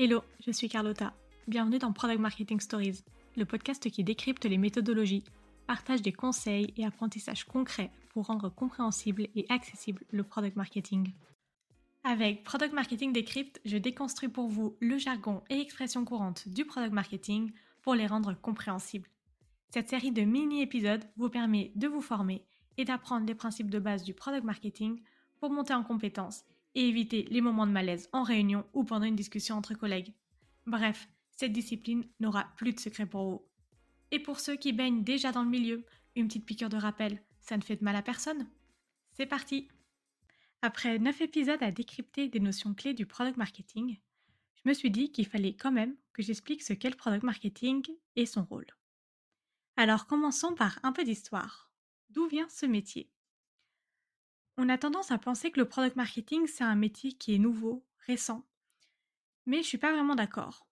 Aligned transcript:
Hello, 0.00 0.22
je 0.46 0.52
suis 0.52 0.68
Carlotta. 0.68 1.12
Bienvenue 1.48 1.80
dans 1.80 1.92
Product 1.92 2.20
Marketing 2.20 2.60
Stories, 2.60 3.02
le 3.36 3.44
podcast 3.44 3.90
qui 3.90 4.04
décrypte 4.04 4.44
les 4.44 4.56
méthodologies, 4.56 5.24
partage 5.66 6.02
des 6.02 6.12
conseils 6.12 6.72
et 6.76 6.84
apprentissages 6.84 7.42
concrets 7.42 7.90
pour 8.10 8.26
rendre 8.26 8.48
compréhensible 8.48 9.26
et 9.34 9.44
accessible 9.48 10.04
le 10.12 10.22
product 10.22 10.54
marketing. 10.54 11.14
Avec 12.04 12.44
Product 12.44 12.72
Marketing 12.74 13.12
Decrypt, 13.12 13.60
je 13.64 13.76
déconstruis 13.76 14.28
pour 14.28 14.46
vous 14.46 14.76
le 14.78 14.98
jargon 14.98 15.42
et 15.50 15.60
expressions 15.60 16.04
courantes 16.04 16.48
du 16.48 16.64
product 16.64 16.92
marketing 16.92 17.50
pour 17.82 17.96
les 17.96 18.06
rendre 18.06 18.34
compréhensibles. 18.40 19.08
Cette 19.70 19.88
série 19.88 20.12
de 20.12 20.22
mini-épisodes 20.22 21.10
vous 21.16 21.28
permet 21.28 21.72
de 21.74 21.88
vous 21.88 22.02
former 22.02 22.44
et 22.76 22.84
d'apprendre 22.84 23.26
les 23.26 23.34
principes 23.34 23.68
de 23.68 23.80
base 23.80 24.04
du 24.04 24.14
product 24.14 24.44
marketing 24.44 25.02
pour 25.40 25.50
monter 25.50 25.74
en 25.74 25.82
compétences 25.82 26.44
et 26.74 26.88
éviter 26.88 27.26
les 27.30 27.40
moments 27.40 27.66
de 27.66 27.72
malaise 27.72 28.08
en 28.12 28.22
réunion 28.22 28.64
ou 28.72 28.84
pendant 28.84 29.06
une 29.06 29.16
discussion 29.16 29.56
entre 29.56 29.74
collègues. 29.74 30.14
Bref, 30.66 31.08
cette 31.30 31.52
discipline 31.52 32.04
n'aura 32.20 32.52
plus 32.56 32.72
de 32.72 32.80
secret 32.80 33.06
pour 33.06 33.30
vous. 33.30 33.48
Et 34.10 34.18
pour 34.18 34.40
ceux 34.40 34.56
qui 34.56 34.72
baignent 34.72 35.04
déjà 35.04 35.32
dans 35.32 35.42
le 35.42 35.50
milieu, 35.50 35.84
une 36.16 36.28
petite 36.28 36.46
piqûre 36.46 36.68
de 36.68 36.76
rappel, 36.76 37.22
ça 37.40 37.56
ne 37.56 37.62
fait 37.62 37.76
de 37.76 37.84
mal 37.84 37.96
à 37.96 38.02
personne. 38.02 38.48
C'est 39.12 39.26
parti 39.26 39.68
Après 40.62 40.98
9 40.98 41.20
épisodes 41.20 41.62
à 41.62 41.70
décrypter 41.70 42.28
des 42.28 42.40
notions 42.40 42.74
clés 42.74 42.94
du 42.94 43.06
product 43.06 43.36
marketing, 43.36 43.98
je 44.54 44.68
me 44.68 44.74
suis 44.74 44.90
dit 44.90 45.12
qu'il 45.12 45.26
fallait 45.26 45.54
quand 45.54 45.72
même 45.72 45.96
que 46.12 46.22
j'explique 46.22 46.62
ce 46.62 46.72
qu'est 46.72 46.90
le 46.90 46.96
product 46.96 47.22
marketing 47.22 47.84
et 48.16 48.26
son 48.26 48.44
rôle. 48.44 48.66
Alors 49.76 50.06
commençons 50.06 50.54
par 50.54 50.80
un 50.82 50.92
peu 50.92 51.04
d'histoire. 51.04 51.70
D'où 52.10 52.26
vient 52.26 52.48
ce 52.48 52.66
métier? 52.66 53.10
On 54.58 54.68
a 54.68 54.76
tendance 54.76 55.12
à 55.12 55.18
penser 55.18 55.52
que 55.52 55.60
le 55.60 55.68
product 55.68 55.94
marketing, 55.94 56.46
c'est 56.48 56.64
un 56.64 56.74
métier 56.74 57.12
qui 57.12 57.32
est 57.34 57.38
nouveau, 57.38 57.86
récent. 58.06 58.44
Mais 59.46 59.58
je 59.58 59.62
ne 59.62 59.66
suis 59.66 59.78
pas 59.78 59.92
vraiment 59.92 60.16
d'accord. 60.16 60.66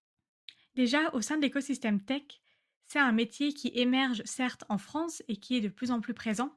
Déjà, 0.75 1.15
au 1.15 1.21
sein 1.21 1.37
de 1.37 1.43
l'écosystème 1.43 2.05
tech, 2.05 2.25
c'est 2.89 2.99
un 2.99 3.13
métier 3.13 3.55
qui 3.55 3.71
émerge 3.75 4.23
certes 4.25 4.65
en 4.69 4.77
France 4.77 5.23
et 5.29 5.37
qui 5.37 5.57
est 5.57 5.61
de 5.61 5.69
plus 5.69 5.93
en 5.93 6.01
plus 6.01 6.15
présent, 6.15 6.53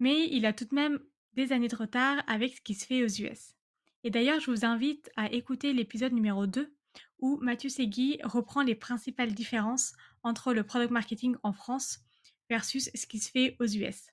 mais 0.00 0.28
il 0.30 0.44
a 0.44 0.52
tout 0.52 0.64
de 0.64 0.74
même 0.74 1.00
des 1.34 1.52
années 1.52 1.68
de 1.68 1.76
retard 1.76 2.20
avec 2.26 2.56
ce 2.56 2.60
qui 2.60 2.74
se 2.74 2.84
fait 2.84 3.04
aux 3.04 3.08
US. 3.08 3.54
Et 4.02 4.10
d'ailleurs, 4.10 4.40
je 4.40 4.50
vous 4.50 4.64
invite 4.64 5.08
à 5.16 5.30
écouter 5.30 5.72
l'épisode 5.72 6.12
numéro 6.12 6.48
2 6.48 6.74
où 7.20 7.38
Mathieu 7.40 7.70
Segui 7.70 8.18
reprend 8.24 8.62
les 8.62 8.74
principales 8.74 9.34
différences 9.34 9.92
entre 10.24 10.52
le 10.52 10.64
product 10.64 10.90
marketing 10.90 11.36
en 11.44 11.52
France 11.52 12.00
versus 12.48 12.90
ce 12.92 13.06
qui 13.06 13.20
se 13.20 13.30
fait 13.30 13.56
aux 13.60 13.66
US. 13.66 14.08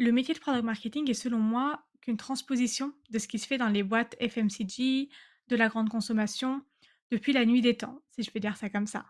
Le 0.00 0.12
métier 0.12 0.32
de 0.32 0.38
product 0.38 0.64
marketing 0.64 1.10
est 1.10 1.14
selon 1.14 1.40
moi 1.40 1.84
qu'une 2.00 2.16
transposition 2.16 2.94
de 3.10 3.18
ce 3.18 3.28
qui 3.28 3.38
se 3.38 3.46
fait 3.46 3.58
dans 3.58 3.68
les 3.68 3.82
boîtes 3.82 4.16
FMCG, 4.18 5.10
de 5.48 5.56
la 5.56 5.68
grande 5.68 5.90
consommation, 5.90 6.64
depuis 7.10 7.34
la 7.34 7.44
nuit 7.44 7.60
des 7.60 7.76
temps, 7.76 8.00
si 8.08 8.22
je 8.22 8.30
peux 8.30 8.40
dire 8.40 8.56
ça 8.56 8.70
comme 8.70 8.86
ça. 8.86 9.04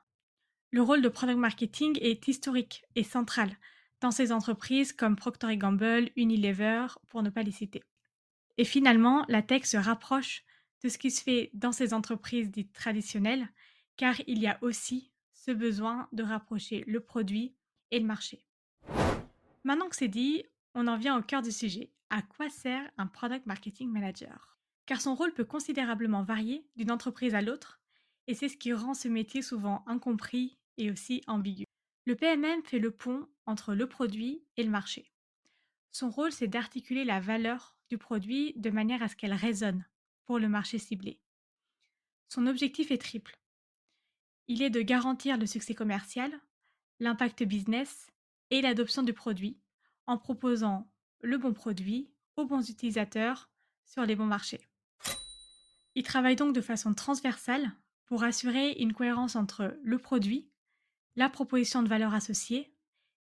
Le 0.73 0.83
rôle 0.83 1.01
de 1.01 1.09
product 1.09 1.39
marketing 1.39 1.97
est 2.03 2.27
historique 2.27 2.83
et 2.97 3.05
central 3.05 3.57
dans 4.01 4.11
ces 4.11 4.33
entreprises 4.33 4.93
comme 4.93 5.15
Procter 5.15 5.57
Gamble, 5.57 6.11
Unilever, 6.17 6.89
pour 7.09 7.23
ne 7.23 7.31
pas 7.31 7.45
les 7.45 7.53
citer. 7.53 7.85
Et 8.59 8.65
finalement, 8.65 9.25
la 9.29 9.43
tech 9.43 9.67
se 9.67 9.77
rapproche 9.77 10.43
de 10.83 10.89
ce 10.89 10.99
qui 10.99 11.13
se 11.13 11.23
fait 11.23 11.51
dans 11.55 11.71
ces 11.71 11.95
entreprises 11.95 12.51
dites 12.51 12.73
traditionnelles, 12.73 13.47
car 13.97 14.17
il 14.27 14.41
y 14.41 14.49
a 14.49 14.59
aussi 14.61 15.13
ce 15.35 15.53
besoin 15.53 16.09
de 16.11 16.25
rapprocher 16.25 16.83
le 16.89 16.99
produit 16.99 17.55
et 17.93 18.01
le 18.01 18.07
marché. 18.07 18.45
Maintenant 19.63 19.89
que 19.89 19.95
c'est 19.95 20.09
dit, 20.09 20.43
on 20.75 20.87
en 20.87 20.97
vient 20.97 21.19
au 21.19 21.23
cœur 21.23 21.43
du 21.43 21.53
sujet. 21.53 21.93
À 22.11 22.23
quoi 22.23 22.49
sert 22.49 22.91
un 22.97 23.07
Product 23.07 23.47
Marketing 23.47 23.89
Manager? 23.91 24.59
Car 24.87 25.01
son 25.01 25.15
rôle 25.15 25.33
peut 25.33 25.45
considérablement 25.45 26.23
varier 26.23 26.67
d'une 26.77 26.91
entreprise 26.91 27.35
à 27.35 27.43
l'autre, 27.43 27.81
et 28.27 28.35
c'est 28.35 28.49
ce 28.49 28.57
qui 28.57 28.73
rend 28.73 28.95
ce 28.95 29.09
métier 29.09 29.43
souvent 29.43 29.85
incompris 29.87 30.59
et 30.79 30.91
aussi 30.91 31.23
ambigu. 31.27 31.65
Le 32.07 32.17
PMM 32.17 32.63
fait 32.65 32.79
le 32.79 32.91
pont 32.91 33.29
entre 33.47 33.75
le 33.75 33.89
produit 33.89 34.45
et 34.57 34.63
le 34.63 34.71
marché. 34.71 35.13
Son 35.93 36.11
rôle, 36.11 36.33
c'est 36.33 36.49
d'articuler 36.49 37.05
la 37.05 37.21
valeur 37.21 37.77
du 37.89 37.99
produit 37.99 38.55
de 38.57 38.71
manière 38.71 39.03
à 39.03 39.09
ce 39.09 39.17
qu'elle 39.17 39.35
résonne 39.35 39.85
pour 40.25 40.39
le 40.39 40.49
marché 40.49 40.79
ciblé. 40.79 41.21
Son 42.29 42.47
objectif 42.47 42.91
est 42.91 42.99
triple. 42.99 43.39
Il 44.47 44.63
est 44.63 44.71
de 44.71 44.83
garantir 44.83 45.37
le 45.37 45.47
succès 45.47 45.75
commercial, 45.75 46.33
l'impact 47.01 47.43
business 47.45 48.11
et 48.51 48.63
l'adoption 48.63 49.03
du 49.03 49.13
produit 49.13 49.60
en 50.11 50.19
proposant 50.19 50.91
le 51.21 51.39
bon 51.39 51.53
produit 51.53 52.11
aux 52.37 52.45
bons 52.45 52.69
utilisateurs 52.69 53.49
sur 53.85 54.05
les 54.05 54.17
bons 54.17 54.27
marchés. 54.27 54.61
Il 55.95 56.03
travaille 56.03 56.37
donc 56.37 56.55
de 56.55 56.61
façon 56.61 56.95
transversale 56.95 57.73
pour 58.07 58.25
assurer 58.25 58.73
une 58.73 58.93
cohérence 58.93 59.37
entre 59.37 59.79
le 59.83 59.99
produit, 59.99 60.49
la 61.17 61.29
proposition 61.29 61.83
de 61.83 61.89
valeur 61.89 62.13
associée 62.13 62.75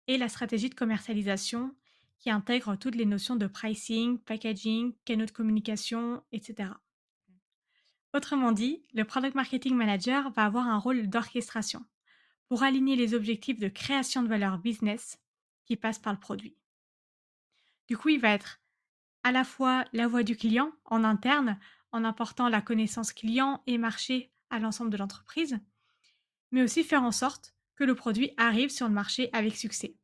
et 0.08 0.18
la 0.18 0.30
stratégie 0.30 0.70
de 0.70 0.76
commercialisation 0.76 1.76
qui 2.18 2.32
intègre 2.32 2.76
toutes 2.76 2.96
les 2.96 3.06
notions 3.06 3.36
de 3.36 3.48
pricing, 3.48 4.18
packaging, 4.20 4.94
canaux 5.06 5.26
de 5.26 5.32
communication, 5.32 6.24
etc. 6.32 6.72
Autrement 8.14 8.52
dit, 8.52 8.84
le 8.94 9.04
Product 9.04 9.36
Marketing 9.36 9.76
Manager 9.76 10.32
va 10.32 10.46
avoir 10.46 10.68
un 10.68 10.80
rôle 10.80 11.08
d'orchestration 11.08 11.86
pour 12.48 12.64
aligner 12.64 12.96
les 12.96 13.14
objectifs 13.14 13.60
de 13.60 13.68
création 13.68 14.24
de 14.24 14.28
valeur 14.28 14.58
business 14.58 15.20
qui 15.66 15.76
passent 15.76 16.00
par 16.00 16.14
le 16.14 16.20
produit. 16.20 16.58
Du 17.90 17.98
coup, 17.98 18.10
il 18.10 18.20
va 18.20 18.30
être 18.30 18.62
à 19.24 19.32
la 19.32 19.44
fois 19.44 19.84
la 19.94 20.08
voix 20.08 20.22
du 20.22 20.38
client 20.38 20.72
en 20.86 21.04
interne, 21.04 21.60
en 21.92 22.04
apportant 22.04 22.48
la 22.48 22.62
connaissance 22.62 23.14
client 23.14 23.64
et 23.66 23.80
marché 23.80 24.32
à 24.52 24.60
l'ensemble 24.60 24.92
de 24.92 24.98
l'entreprise, 24.98 25.58
mais 26.52 26.62
aussi 26.62 26.84
faire 26.84 27.02
en 27.02 27.12
sorte 27.12 27.56
que 27.76 27.84
le 27.84 27.96
produit 27.96 28.32
arrive 28.38 28.70
sur 28.70 28.88
le 28.88 28.94
marché 28.94 29.30
avec 29.34 29.56
succès. 29.56 29.96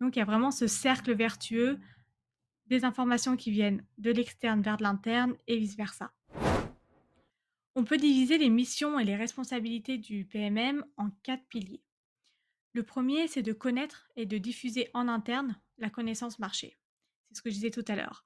Donc 0.00 0.14
il 0.14 0.18
y 0.18 0.22
a 0.22 0.26
vraiment 0.26 0.50
ce 0.50 0.66
cercle 0.66 1.14
vertueux 1.14 1.80
des 2.66 2.84
informations 2.84 3.36
qui 3.36 3.50
viennent 3.50 3.82
de 3.96 4.10
l'externe 4.10 4.60
vers 4.60 4.76
de 4.76 4.82
l'interne 4.82 5.34
et 5.46 5.56
vice-versa. 5.56 6.12
On 7.74 7.84
peut 7.84 7.96
diviser 7.96 8.36
les 8.36 8.50
missions 8.50 8.98
et 8.98 9.04
les 9.04 9.16
responsabilités 9.16 9.96
du 9.96 10.26
PMM 10.26 10.84
en 10.98 11.08
quatre 11.22 11.46
piliers. 11.46 11.82
Le 12.74 12.82
premier, 12.82 13.26
c'est 13.26 13.42
de 13.42 13.54
connaître 13.54 14.10
et 14.16 14.26
de 14.26 14.36
diffuser 14.36 14.90
en 14.92 15.08
interne 15.08 15.58
la 15.78 15.88
connaissance 15.88 16.38
marché. 16.38 16.76
Ce 17.32 17.42
que 17.42 17.50
je 17.50 17.54
disais 17.54 17.70
tout 17.70 17.84
à 17.88 17.96
l'heure. 17.96 18.24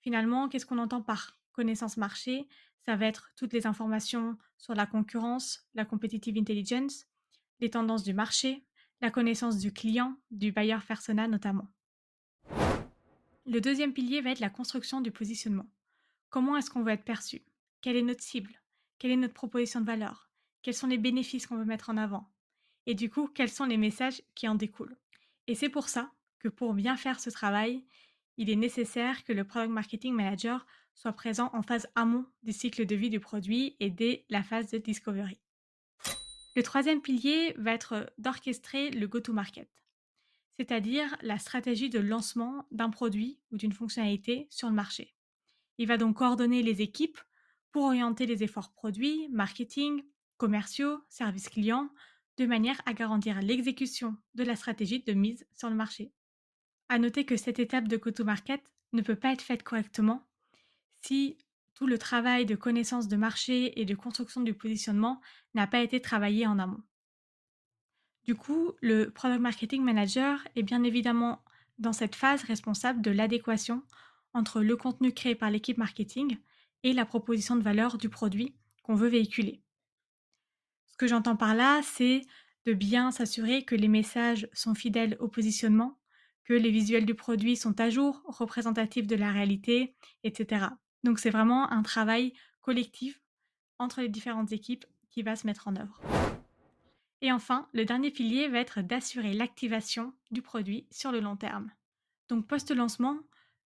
Finalement, 0.00 0.48
qu'est-ce 0.48 0.66
qu'on 0.66 0.78
entend 0.78 1.02
par 1.02 1.38
connaissance 1.52 1.96
marché? 1.96 2.48
Ça 2.84 2.96
va 2.96 3.06
être 3.06 3.30
toutes 3.36 3.52
les 3.52 3.66
informations 3.66 4.38
sur 4.56 4.74
la 4.74 4.86
concurrence, 4.86 5.68
la 5.74 5.84
competitive 5.84 6.38
intelligence, 6.38 7.06
les 7.60 7.70
tendances 7.70 8.04
du 8.04 8.14
marché, 8.14 8.64
la 9.00 9.10
connaissance 9.10 9.58
du 9.58 9.72
client, 9.72 10.16
du 10.30 10.52
buyer 10.52 10.78
persona 10.86 11.28
notamment. 11.28 11.68
Le 13.46 13.60
deuxième 13.60 13.92
pilier 13.92 14.20
va 14.20 14.30
être 14.30 14.40
la 14.40 14.50
construction 14.50 15.00
du 15.00 15.10
positionnement. 15.10 15.70
Comment 16.30 16.56
est-ce 16.56 16.70
qu'on 16.70 16.82
veut 16.82 16.92
être 16.92 17.04
perçu? 17.04 17.42
Quelle 17.80 17.96
est 17.96 18.02
notre 18.02 18.22
cible? 18.22 18.60
Quelle 18.98 19.12
est 19.12 19.16
notre 19.16 19.34
proposition 19.34 19.80
de 19.80 19.86
valeur? 19.86 20.30
Quels 20.62 20.74
sont 20.74 20.86
les 20.86 20.98
bénéfices 20.98 21.46
qu'on 21.46 21.56
veut 21.56 21.64
mettre 21.64 21.90
en 21.90 21.96
avant? 21.96 22.30
Et 22.86 22.94
du 22.94 23.08
coup, 23.10 23.28
quels 23.28 23.50
sont 23.50 23.64
les 23.64 23.76
messages 23.76 24.22
qui 24.34 24.48
en 24.48 24.54
découlent? 24.54 24.96
Et 25.46 25.54
c'est 25.54 25.68
pour 25.68 25.88
ça 25.88 26.12
que 26.38 26.48
pour 26.48 26.74
bien 26.74 26.96
faire 26.96 27.20
ce 27.20 27.30
travail, 27.30 27.84
il 28.38 28.50
est 28.50 28.56
nécessaire 28.56 29.24
que 29.24 29.32
le 29.32 29.44
Product 29.44 29.70
Marketing 29.72 30.14
Manager 30.14 30.64
soit 30.94 31.12
présent 31.12 31.50
en 31.52 31.62
phase 31.62 31.88
amont 31.96 32.24
du 32.44 32.52
cycle 32.52 32.86
de 32.86 32.94
vie 32.94 33.10
du 33.10 33.20
produit 33.20 33.76
et 33.80 33.90
dès 33.90 34.24
la 34.30 34.44
phase 34.44 34.70
de 34.70 34.78
discovery. 34.78 35.38
Le 36.54 36.62
troisième 36.62 37.02
pilier 37.02 37.52
va 37.58 37.72
être 37.72 38.12
d'orchestrer 38.16 38.90
le 38.90 39.06
go-to-market, 39.08 39.68
c'est-à-dire 40.56 41.16
la 41.20 41.38
stratégie 41.38 41.90
de 41.90 41.98
lancement 41.98 42.66
d'un 42.70 42.90
produit 42.90 43.40
ou 43.50 43.56
d'une 43.56 43.72
fonctionnalité 43.72 44.46
sur 44.50 44.68
le 44.68 44.74
marché. 44.74 45.14
Il 45.78 45.88
va 45.88 45.96
donc 45.96 46.16
coordonner 46.16 46.62
les 46.62 46.80
équipes 46.80 47.18
pour 47.72 47.84
orienter 47.84 48.26
les 48.26 48.44
efforts 48.44 48.72
produits, 48.72 49.28
marketing, 49.30 50.02
commerciaux, 50.36 51.00
services 51.08 51.48
clients, 51.48 51.90
de 52.36 52.46
manière 52.46 52.80
à 52.86 52.92
garantir 52.92 53.40
l'exécution 53.40 54.16
de 54.34 54.44
la 54.44 54.54
stratégie 54.54 55.02
de 55.02 55.12
mise 55.12 55.44
sur 55.54 55.68
le 55.68 55.76
marché. 55.76 56.12
À 56.88 56.98
noter 56.98 57.24
que 57.24 57.36
cette 57.36 57.58
étape 57.58 57.88
de 57.88 57.96
go-to-market 57.96 58.62
ne 58.92 59.02
peut 59.02 59.16
pas 59.16 59.32
être 59.32 59.42
faite 59.42 59.62
correctement 59.62 60.26
si 61.00 61.36
tout 61.74 61.86
le 61.86 61.98
travail 61.98 62.44
de 62.44 62.56
connaissance 62.56 63.08
de 63.08 63.16
marché 63.16 63.80
et 63.80 63.84
de 63.84 63.94
construction 63.94 64.40
du 64.40 64.54
positionnement 64.54 65.20
n'a 65.54 65.66
pas 65.66 65.80
été 65.80 66.00
travaillé 66.00 66.46
en 66.46 66.58
amont. 66.58 66.82
Du 68.24 68.34
coup, 68.34 68.72
le 68.80 69.10
Product 69.10 69.40
Marketing 69.40 69.82
Manager 69.82 70.46
est 70.56 70.62
bien 70.62 70.82
évidemment 70.82 71.42
dans 71.78 71.92
cette 71.92 72.16
phase 72.16 72.42
responsable 72.42 73.00
de 73.00 73.10
l'adéquation 73.10 73.82
entre 74.34 74.60
le 74.60 74.76
contenu 74.76 75.12
créé 75.12 75.34
par 75.34 75.50
l'équipe 75.50 75.78
marketing 75.78 76.38
et 76.82 76.92
la 76.92 77.06
proposition 77.06 77.56
de 77.56 77.62
valeur 77.62 77.96
du 77.96 78.08
produit 78.08 78.54
qu'on 78.82 78.94
veut 78.94 79.08
véhiculer. 79.08 79.62
Ce 80.86 80.96
que 80.96 81.06
j'entends 81.06 81.36
par 81.36 81.54
là, 81.54 81.80
c'est 81.82 82.22
de 82.66 82.72
bien 82.72 83.10
s'assurer 83.10 83.64
que 83.64 83.74
les 83.74 83.88
messages 83.88 84.48
sont 84.52 84.74
fidèles 84.74 85.16
au 85.20 85.28
positionnement, 85.28 85.97
que 86.48 86.54
les 86.54 86.70
visuels 86.70 87.04
du 87.04 87.14
produit 87.14 87.56
sont 87.56 87.78
à 87.78 87.90
jour, 87.90 88.22
représentatifs 88.24 89.06
de 89.06 89.16
la 89.16 89.30
réalité, 89.30 89.94
etc. 90.24 90.68
Donc 91.04 91.18
c'est 91.18 91.28
vraiment 91.28 91.70
un 91.70 91.82
travail 91.82 92.32
collectif 92.62 93.20
entre 93.78 94.00
les 94.00 94.08
différentes 94.08 94.50
équipes 94.52 94.86
qui 95.10 95.22
va 95.22 95.36
se 95.36 95.46
mettre 95.46 95.68
en 95.68 95.76
œuvre. 95.76 96.00
Et 97.20 97.30
enfin, 97.32 97.68
le 97.74 97.84
dernier 97.84 98.10
pilier 98.10 98.48
va 98.48 98.60
être 98.60 98.80
d'assurer 98.80 99.34
l'activation 99.34 100.14
du 100.30 100.40
produit 100.40 100.86
sur 100.90 101.12
le 101.12 101.20
long 101.20 101.36
terme. 101.36 101.70
Donc 102.30 102.46
post-lancement, 102.46 103.18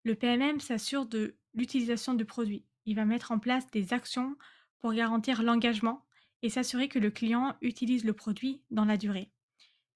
le 0.02 0.17
PMM 0.17 0.58
s'assure 0.58 1.06
de 1.06 1.37
l'utilisation 1.55 2.14
du 2.14 2.25
produit. 2.25 2.64
Il 2.84 2.96
va 2.96 3.05
mettre 3.05 3.31
en 3.31 3.38
place 3.38 3.70
des 3.70 3.93
actions 3.93 4.37
pour 4.81 4.93
garantir 4.93 5.44
l'engagement 5.44 6.05
et 6.43 6.50
s'assurer 6.50 6.88
que 6.88 6.99
le 6.99 7.12
client 7.12 7.55
utilise 7.61 8.05
le 8.05 8.12
produit 8.12 8.61
dans 8.73 8.84
la 8.84 8.96
durée. 8.96 9.31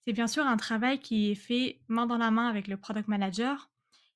C'est 0.06 0.12
bien 0.12 0.28
sûr 0.28 0.46
un 0.46 0.56
travail 0.56 1.00
qui 1.00 1.32
est 1.32 1.34
fait 1.34 1.80
main 1.88 2.06
dans 2.06 2.16
la 2.16 2.30
main 2.30 2.46
avec 2.46 2.68
le 2.68 2.76
product 2.76 3.08
manager 3.08 3.68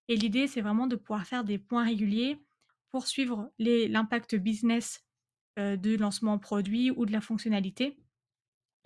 et 0.06 0.14
l'idée 0.14 0.46
c'est 0.46 0.60
vraiment 0.60 0.86
de 0.86 0.94
pouvoir 0.94 1.26
faire 1.26 1.42
des 1.42 1.58
points 1.58 1.84
réguliers 1.84 2.38
pour 2.92 3.08
suivre 3.08 3.50
l'impact 3.58 4.36
business 4.36 5.04
euh, 5.58 5.76
de 5.76 5.96
lancement 5.96 6.38
produit 6.38 6.92
ou 6.92 7.06
de 7.06 7.12
la 7.12 7.20
fonctionnalité 7.20 7.98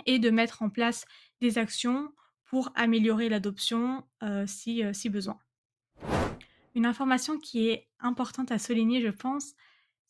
et 0.07 0.19
de 0.19 0.31
mettre 0.31 0.63
en 0.63 0.71
place 0.71 1.05
des 1.43 1.59
actions 1.59 2.11
pour 2.47 2.73
améliorer 2.75 3.29
l'adoption 3.29 4.07
euh, 4.23 4.47
si, 4.47 4.83
euh, 4.83 4.95
si 4.95 5.11
besoin. 5.11 5.39
Une 6.75 6.87
information 6.87 7.39
qui 7.39 7.69
est 7.69 7.87
importante 8.01 8.51
à 8.51 8.59
souligner, 8.59 9.03
je 9.03 9.09
pense, 9.09 9.53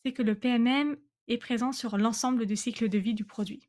c'est 0.05 0.12
que 0.12 0.23
le 0.23 0.37
PMM 0.37 0.96
est 1.26 1.38
présent 1.38 1.73
sur 1.73 1.99
l'ensemble 1.99 2.46
du 2.46 2.55
cycle 2.55 2.88
de 2.88 2.99
vie 2.99 3.14
du 3.14 3.25
produit. 3.25 3.69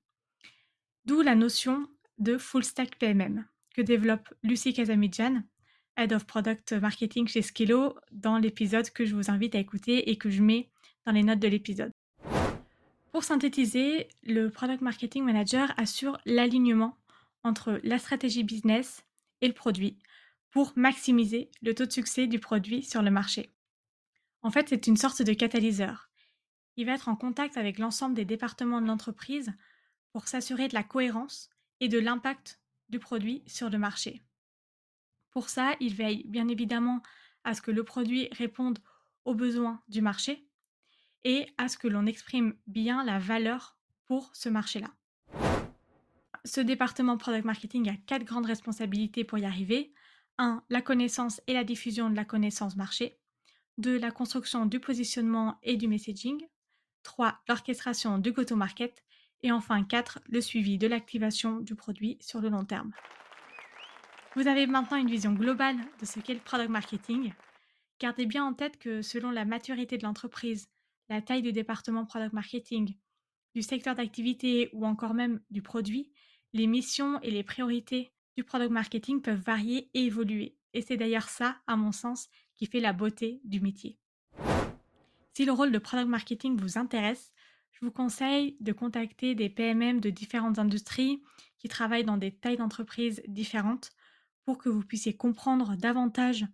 D'où 1.06 1.22
la 1.22 1.36
notion 1.36 1.88
de 2.18 2.38
full 2.38 2.64
stack 2.64 2.98
PMM 2.98 3.46
que 3.76 3.82
développe 3.82 4.34
Lucie 4.42 4.74
Casamidjan, 4.74 5.44
Head 5.98 6.14
of 6.14 6.26
Product 6.26 6.74
Marketing 6.74 7.28
chez 7.28 7.42
Skillo, 7.42 7.96
dans 8.12 8.38
l'épisode 8.38 8.90
que 8.90 9.06
je 9.06 9.16
vous 9.16 9.30
invite 9.30 9.56
à 9.56 9.60
écouter 9.60 10.10
et 10.10 10.18
que 10.18 10.30
je 10.30 10.42
mets 10.42 10.70
dans 11.06 11.12
les 11.12 11.24
notes 11.24 11.40
de 11.40 11.48
l'épisode. 11.48 11.92
Pour 13.12 13.24
synthétiser, 13.24 14.08
le 14.24 14.50
Product 14.50 14.82
Marketing 14.82 15.24
Manager 15.24 15.74
assure 15.78 16.18
l'alignement 16.26 16.98
entre 17.44 17.80
la 17.84 18.00
stratégie 18.00 18.44
business 18.44 19.06
et 19.42 19.48
le 19.48 19.54
produit 19.54 19.98
pour 20.52 20.74
maximiser 20.76 21.52
le 21.62 21.76
taux 21.76 21.86
de 21.86 21.92
succès 21.92 22.28
du 22.28 22.40
produit 22.40 22.82
sur 22.82 23.02
le 23.02 23.12
marché. 23.12 23.54
En 24.42 24.52
fait, 24.52 24.70
c'est 24.70 24.88
une 24.88 24.98
sorte 24.98 25.22
de 25.22 25.34
catalyseur. 25.34 26.10
Il 26.78 26.86
va 26.86 26.94
être 26.94 27.10
en 27.10 27.16
contact 27.16 27.58
avec 27.58 27.78
l'ensemble 27.78 28.16
des 28.16 28.26
départements 28.26 28.82
de 28.82 28.88
l'entreprise 28.88 29.52
pour 30.12 30.28
s'assurer 30.28 30.68
de 30.68 30.74
la 30.74 30.84
cohérence 30.84 31.50
et 31.80 31.88
de 31.88 32.00
l'impact 32.00 32.60
du 32.90 33.00
produit 33.00 33.44
sur 33.48 33.70
le 33.70 33.78
marché. 33.78 34.22
Pour 35.32 35.50
ça, 35.50 35.76
il 35.80 35.94
veille 35.94 36.24
bien 36.28 36.48
évidemment 36.48 37.02
à 37.44 37.54
ce 37.54 37.62
que 37.62 37.72
le 37.72 37.84
produit 37.84 38.30
réponde 38.32 38.80
aux 39.26 39.36
besoins 39.36 39.82
du 39.88 40.02
marché 40.02 40.48
et 41.24 41.48
à 41.58 41.68
ce 41.68 41.78
que 41.78 41.88
l'on 41.88 42.06
exprime 42.06 42.56
bien 42.68 43.04
la 43.04 43.20
valeur 43.20 43.78
pour 44.06 44.36
ce 44.36 44.50
marché-là. 44.50 44.92
Ce 46.46 46.62
département 46.62 47.18
Product 47.18 47.44
Marketing 47.44 47.90
a 47.90 47.96
quatre 47.96 48.24
grandes 48.24 48.46
responsabilités 48.46 49.24
pour 49.24 49.40
y 49.40 49.46
arriver. 49.46 49.94
1. 50.38 50.64
La 50.70 50.82
connaissance 50.82 51.42
et 51.48 51.54
la 51.54 51.64
diffusion 51.64 52.10
de 52.10 52.16
la 52.16 52.26
connaissance 52.26 52.76
marché. 52.76 53.20
2. 53.80 53.98
La 53.98 54.12
construction 54.12 54.68
du 54.68 54.80
positionnement 54.80 55.58
et 55.64 55.76
du 55.76 55.88
messaging. 55.88 56.46
3. 57.02 57.40
L'orchestration 57.48 58.20
du 58.20 58.32
go-to-market. 58.32 59.04
Et 59.44 59.52
enfin 59.52 59.84
4. 59.84 60.20
Le 60.28 60.42
suivi 60.42 60.78
de 60.78 60.88
l'activation 60.88 61.60
du 61.60 61.76
produit 61.76 62.18
sur 62.20 62.42
le 62.42 62.50
long 62.50 62.66
terme. 62.66 62.92
Vous 64.36 64.48
avez 64.48 64.68
maintenant 64.68 64.98
une 64.98 65.10
vision 65.10 65.34
globale 65.34 65.78
de 66.02 66.06
ce 66.06 66.20
qu'est 66.20 66.34
le 66.34 66.40
product 66.40 66.70
marketing. 66.70 67.34
Gardez 68.00 68.26
bien 68.26 68.44
en 68.44 68.54
tête 68.54 68.78
que 68.78 69.02
selon 69.02 69.32
la 69.32 69.46
maturité 69.46 69.98
de 69.98 70.04
l'entreprise, 70.04 70.68
la 71.10 71.22
taille 71.22 71.42
du 71.42 71.54
département 71.54 72.06
product 72.06 72.34
marketing, 72.34 72.96
du 73.54 73.62
secteur 73.62 73.96
d'activité 73.96 74.70
ou 74.74 74.86
encore 74.86 75.14
même 75.14 75.40
du 75.50 75.62
produit, 75.62 76.12
les 76.52 76.68
missions 76.68 77.22
et 77.22 77.32
les 77.32 77.44
priorités 77.44 78.12
du 78.36 78.44
product 78.44 78.72
marketing 78.72 79.22
peuvent 79.22 79.40
varier 79.40 79.90
et 79.94 80.06
évoluer. 80.06 80.58
Et 80.74 80.82
c'est 80.82 80.98
d'ailleurs 80.98 81.30
ça, 81.30 81.58
à 81.68 81.78
mon 81.78 81.94
sens, 81.94 82.28
qui 82.56 82.66
fait 82.66 82.82
la 82.82 82.92
beauté 82.92 83.40
du 83.46 83.62
métier. 83.62 83.98
Si 85.34 85.46
le 85.46 85.54
rôle 85.54 85.72
de 85.72 85.78
product 85.78 86.08
marketing 86.10 86.58
vous 86.58 86.78
intéresse, 86.78 87.32
je 87.76 87.86
vous 87.86 87.92
conseille 87.92 88.56
de 88.62 88.72
contacter 88.72 89.36
des 89.36 89.50
PMM 89.50 90.00
de 90.00 90.10
différentes 90.10 90.60
industries 90.60 91.22
qui 91.58 91.68
travaillent 91.68 92.06
dans 92.06 92.18
des 92.18 92.32
tailles 92.32 92.56
d'entreprises 92.56 93.22
différentes 93.28 93.92
pour 94.46 94.58
que 94.58 94.70
vous 94.70 94.84
puissiez 94.84 95.16
comprendre 95.16 95.76
davantage 95.76 96.46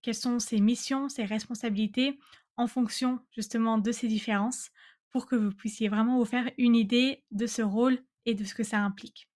quelles 0.00 0.14
sont 0.14 0.38
ces 0.38 0.60
missions, 0.60 1.10
ces 1.10 1.24
responsabilités 1.24 2.18
en 2.56 2.66
fonction 2.66 3.20
justement 3.30 3.76
de 3.76 3.92
ces 3.92 4.08
différences 4.08 4.70
pour 5.10 5.26
que 5.26 5.36
vous 5.36 5.52
puissiez 5.52 5.88
vraiment 5.88 6.18
vous 6.18 6.24
faire 6.24 6.50
une 6.56 6.76
idée 6.76 7.24
de 7.30 7.46
ce 7.46 7.60
rôle 7.60 7.98
et 8.24 8.34
de 8.34 8.44
ce 8.44 8.54
que 8.54 8.62
ça 8.62 8.78
implique. 8.78 9.28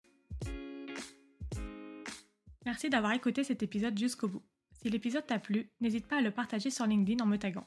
Merci 2.64 2.88
d'avoir 2.88 3.12
écouté 3.12 3.44
cet 3.44 3.62
épisode 3.62 3.98
jusqu'au 3.98 4.28
bout. 4.28 4.42
Si 4.80 4.88
l'épisode 4.88 5.26
t'a 5.26 5.38
plu, 5.38 5.70
n'hésite 5.80 6.06
pas 6.06 6.18
à 6.18 6.22
le 6.22 6.30
partager 6.30 6.70
sur 6.70 6.86
LinkedIn 6.86 7.22
en 7.22 7.26
me 7.26 7.36
taguant. 7.36 7.66